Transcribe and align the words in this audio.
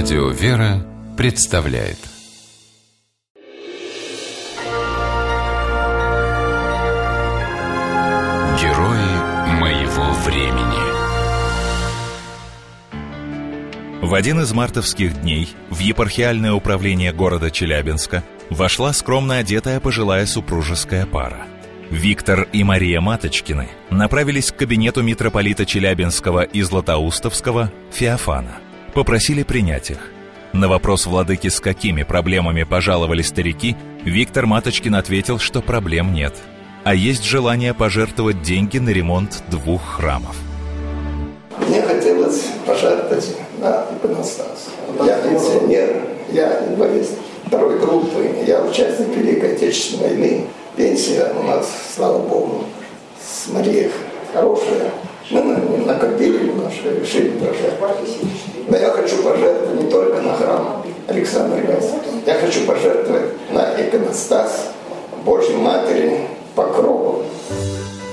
Радио 0.00 0.28
«Вера» 0.28 0.86
представляет 1.16 1.98
Герои 8.60 9.58
моего 9.58 10.12
времени 10.24 10.78
В 14.06 14.14
один 14.14 14.38
из 14.42 14.52
мартовских 14.52 15.20
дней 15.20 15.48
в 15.68 15.80
епархиальное 15.80 16.52
управление 16.52 17.12
города 17.12 17.50
Челябинска 17.50 18.22
вошла 18.50 18.92
скромно 18.92 19.38
одетая 19.38 19.80
пожилая 19.80 20.26
супружеская 20.26 21.06
пара. 21.06 21.48
Виктор 21.90 22.46
и 22.52 22.62
Мария 22.62 23.00
Маточкины 23.00 23.68
направились 23.90 24.52
к 24.52 24.58
кабинету 24.58 25.02
митрополита 25.02 25.66
Челябинского 25.66 26.44
и 26.44 26.62
Златоустовского 26.62 27.72
Феофана. 27.90 28.60
Попросили 28.98 29.44
принять 29.44 29.90
их. 29.90 30.10
На 30.52 30.66
вопрос 30.66 31.06
владыки, 31.06 31.46
с 31.46 31.60
какими 31.60 32.02
проблемами 32.02 32.64
пожаловали 32.64 33.22
старики, 33.22 33.76
Виктор 34.02 34.46
Маточкин 34.46 34.96
ответил, 34.96 35.38
что 35.38 35.62
проблем 35.62 36.12
нет. 36.12 36.34
А 36.82 36.96
есть 36.96 37.22
желание 37.22 37.74
пожертвовать 37.74 38.42
деньги 38.42 38.78
на 38.78 38.88
ремонт 38.88 39.44
двух 39.52 39.84
храмов. 39.84 40.34
Мне 41.68 41.80
хотелось 41.82 42.42
пожертвовать 42.66 43.36
на 43.60 43.86
иконостас. 43.96 44.66
Я 45.06 45.18
пенсионер, 45.18 46.02
я 46.32 46.66
инвалид 46.66 47.06
второй 47.46 47.78
группы, 47.78 48.42
я 48.48 48.64
участник 48.64 49.16
Великой 49.16 49.54
Отечественной 49.54 50.08
войны. 50.08 50.46
Пенсия 50.74 51.32
у 51.38 51.44
нас, 51.44 51.70
слава 51.94 52.18
Богу, 52.18 52.64
с 53.22 53.46
Марией 53.52 53.92
хорошая. 54.32 54.90
Мы 55.30 55.42
накопили 55.84 56.48
немножко, 56.48 56.88
решили 56.90 57.30
пожертвовать. 57.38 58.16
Но 58.68 58.76
я 58.76 58.90
хочу 58.90 59.22
пожертвовать 59.22 59.82
не 59.82 59.90
только 59.90 60.22
на 60.22 60.34
храм 60.34 60.84
Александра 61.06 61.58
Невского. 61.58 62.02
Я 62.26 62.34
хочу 62.34 62.64
пожертвовать 62.66 63.50
на 63.52 63.80
иконостас 63.80 64.72
Божьей 65.24 65.56
Матери 65.56 66.26
Покрову. 66.54 67.24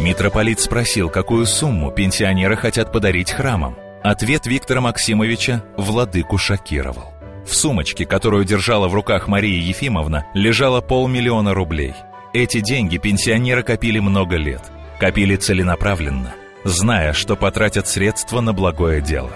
Митрополит 0.00 0.60
спросил, 0.60 1.10
какую 1.10 1.46
сумму 1.46 1.90
пенсионеры 1.90 2.56
хотят 2.56 2.92
подарить 2.92 3.30
храмам. 3.30 3.76
Ответ 4.02 4.46
Виктора 4.46 4.80
Максимовича 4.80 5.62
владыку 5.76 6.38
шокировал. 6.38 7.12
В 7.46 7.54
сумочке, 7.54 8.04
которую 8.04 8.44
держала 8.44 8.88
в 8.88 8.94
руках 8.94 9.28
Мария 9.28 9.60
Ефимовна, 9.60 10.26
лежало 10.34 10.80
полмиллиона 10.80 11.54
рублей. 11.54 11.94
Эти 12.32 12.60
деньги 12.60 12.98
пенсионеры 12.98 13.62
копили 13.62 13.98
много 13.98 14.36
лет. 14.36 14.62
Копили 14.98 15.36
целенаправленно, 15.36 16.34
зная, 16.64 17.12
что 17.12 17.36
потратят 17.36 17.88
средства 17.88 18.40
на 18.40 18.52
благое 18.52 19.00
дело. 19.00 19.30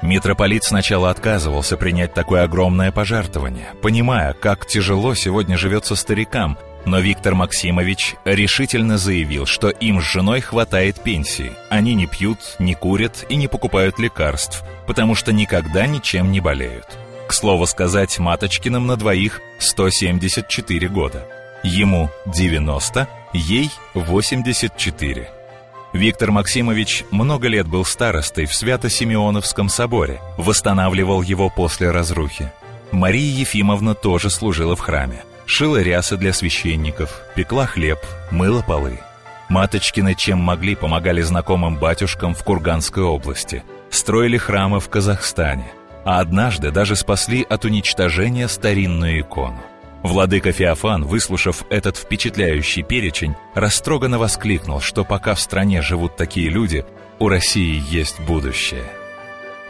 Митрополит 0.00 0.62
сначала 0.62 1.10
отказывался 1.10 1.76
принять 1.76 2.14
такое 2.14 2.44
огромное 2.44 2.92
пожертвование, 2.92 3.74
понимая, 3.82 4.32
как 4.32 4.66
тяжело 4.66 5.14
сегодня 5.14 5.56
живется 5.56 5.96
старикам, 5.96 6.56
но 6.84 7.00
Виктор 7.00 7.34
Максимович 7.34 8.14
решительно 8.24 8.96
заявил, 8.96 9.44
что 9.44 9.68
им 9.70 10.00
с 10.00 10.04
женой 10.04 10.40
хватает 10.40 11.02
пенсии. 11.02 11.52
Они 11.68 11.94
не 11.94 12.06
пьют, 12.06 12.38
не 12.58 12.74
курят 12.74 13.26
и 13.28 13.36
не 13.36 13.48
покупают 13.48 13.98
лекарств, 13.98 14.62
потому 14.86 15.14
что 15.14 15.32
никогда 15.32 15.86
ничем 15.86 16.30
не 16.30 16.40
болеют. 16.40 16.86
К 17.26 17.34
слову 17.34 17.66
сказать, 17.66 18.18
Маточкиным 18.18 18.86
на 18.86 18.96
двоих 18.96 19.40
174 19.58 20.88
года. 20.88 21.26
Ему 21.62 22.08
90, 22.24 23.08
ей 23.34 23.70
84. 23.94 25.37
Виктор 25.92 26.30
Максимович 26.30 27.04
много 27.10 27.48
лет 27.48 27.66
был 27.66 27.84
старостой 27.84 28.44
в 28.44 28.54
Свято-Симеоновском 28.54 29.68
соборе, 29.68 30.20
восстанавливал 30.36 31.22
его 31.22 31.48
после 31.48 31.90
разрухи. 31.90 32.52
Мария 32.92 33.40
Ефимовна 33.40 33.94
тоже 33.94 34.30
служила 34.30 34.76
в 34.76 34.80
храме. 34.80 35.24
Шила 35.46 35.80
рясы 35.80 36.18
для 36.18 36.34
священников, 36.34 37.22
пекла 37.34 37.64
хлеб, 37.64 37.98
мыла 38.30 38.62
полы. 38.62 39.00
Маточкины 39.48 40.14
чем 40.14 40.38
могли 40.38 40.74
помогали 40.74 41.22
знакомым 41.22 41.76
батюшкам 41.76 42.34
в 42.34 42.44
Курганской 42.44 43.02
области, 43.02 43.62
строили 43.88 44.36
храмы 44.36 44.80
в 44.80 44.90
Казахстане, 44.90 45.72
а 46.04 46.20
однажды 46.20 46.70
даже 46.70 46.96
спасли 46.96 47.46
от 47.48 47.64
уничтожения 47.64 48.46
старинную 48.46 49.20
икону. 49.20 49.62
Владыка 50.02 50.52
Феофан, 50.52 51.04
выслушав 51.04 51.64
этот 51.70 51.96
впечатляющий 51.96 52.82
перечень, 52.82 53.34
растроганно 53.54 54.18
воскликнул, 54.18 54.80
что 54.80 55.04
пока 55.04 55.34
в 55.34 55.40
стране 55.40 55.82
живут 55.82 56.16
такие 56.16 56.48
люди, 56.50 56.84
у 57.18 57.28
России 57.28 57.82
есть 57.90 58.20
будущее. 58.20 58.84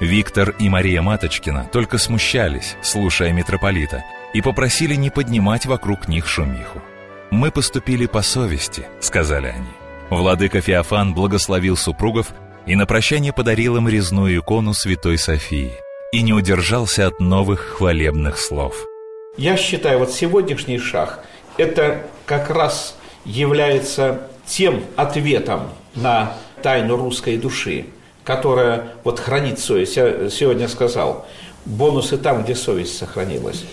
Виктор 0.01 0.51
и 0.59 0.69
Мария 0.69 1.03
Маточкина 1.03 1.69
только 1.73 1.99
смущались, 1.99 2.77
слушая 2.83 3.33
митрополита, 3.33 4.05
и 4.35 4.43
попросили 4.43 4.95
не 4.95 5.11
поднимать 5.11 5.65
вокруг 5.67 6.09
них 6.09 6.29
шумиху. 6.29 6.83
«Мы 7.31 7.51
поступили 7.51 8.07
по 8.07 8.23
совести»,— 8.23 8.87
сказали 9.01 9.49
они. 9.49 9.69
Владыка 10.11 10.61
Феофан 10.61 11.15
благословил 11.15 11.77
супругов 11.77 12.33
и 12.67 12.77
на 12.77 12.87
прощание 12.87 13.33
подарил 13.33 13.77
им 13.77 13.89
резную 13.89 14.39
икону 14.39 14.75
Святой 14.75 15.19
Софии 15.19 15.73
и 16.13 16.23
не 16.23 16.33
удержался 16.33 17.07
от 17.07 17.19
новых 17.19 17.61
хвалебных 17.61 18.39
слов— 18.39 18.87
я 19.39 19.57
считаю, 19.57 20.01
вот 20.01 20.13
сегодняшний 20.13 20.79
шаг, 20.79 21.25
это 21.57 22.03
как 22.27 22.51
раз 22.51 22.97
является 23.25 24.29
тем 24.47 24.85
ответом 24.97 25.71
на 25.95 26.35
тайну 26.63 26.97
русской 26.97 27.37
души, 27.37 27.87
которая 28.25 28.89
вот 29.05 29.21
хранит 29.21 29.61
совесть. 29.61 29.97
Я 29.97 30.29
сегодня 30.29 30.69
сказал, 30.69 31.27
бонусы 31.65 32.19
там, 32.19 32.43
где 32.43 32.55
совесть 32.57 32.99
сохранилась. 32.99 33.65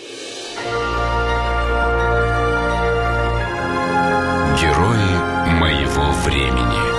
Герои 4.62 5.60
моего 5.60 6.12
времени 6.26 6.96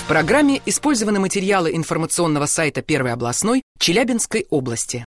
В 0.00 0.08
программе 0.08 0.60
использованы 0.66 1.20
материалы 1.20 1.74
информационного 1.74 2.46
сайта 2.46 2.82
Первой 2.82 3.12
областной 3.12 3.62
Челябинской 3.78 4.46
области. 4.50 5.04